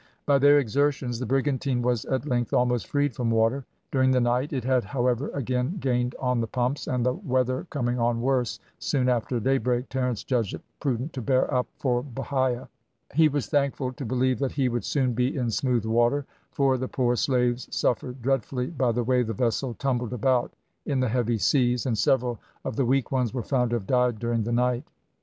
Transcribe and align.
By 0.25 0.39
their 0.39 0.57
exertions 0.57 1.19
the 1.19 1.27
brigantine 1.27 1.83
was 1.83 2.05
at 2.05 2.25
length 2.25 2.53
almost 2.55 2.87
freed 2.87 3.13
from 3.13 3.29
water. 3.29 3.65
During 3.91 4.09
the 4.09 4.19
night 4.19 4.51
it 4.51 4.63
had, 4.63 4.83
however, 4.83 5.29
again 5.29 5.77
gained 5.79 6.15
on 6.19 6.41
the 6.41 6.47
pumps, 6.47 6.87
and 6.87 7.05
the 7.05 7.13
weather 7.13 7.67
coming 7.69 7.99
on 7.99 8.19
worse 8.19 8.59
soon 8.79 9.07
after 9.09 9.39
daybreak 9.39 9.89
Terence 9.89 10.23
judged 10.23 10.55
it 10.55 10.61
prudent 10.79 11.13
to 11.13 11.21
bear 11.21 11.53
up 11.53 11.67
for 11.77 12.01
Bahia. 12.01 12.67
He 13.13 13.27
was 13.27 13.45
thankful 13.45 13.93
to 13.93 14.03
believe 14.03 14.39
that 14.39 14.53
he 14.53 14.69
would 14.69 14.85
soon 14.85 15.13
be 15.13 15.35
in 15.37 15.51
smooth 15.51 15.85
water, 15.85 16.25
for 16.51 16.79
the 16.79 16.87
poor 16.87 17.15
slaves 17.15 17.67
suffered 17.69 18.23
dreadfully 18.23 18.71
by 18.71 18.91
the 18.91 19.03
way 19.03 19.21
the 19.21 19.33
vessel 19.33 19.75
tumbled 19.75 20.13
about 20.13 20.51
in 20.83 20.99
the 20.99 21.09
heavy 21.09 21.37
seas, 21.37 21.85
and 21.85 21.95
several 21.95 22.39
of 22.65 22.75
the 22.75 22.85
weak 22.85 23.11
ones 23.11 23.35
were 23.35 23.43
found 23.43 23.69
to 23.69 23.75
have 23.75 23.85
died 23.85 24.17
during 24.17 24.45
the 24.45 24.51
night. 24.51 24.83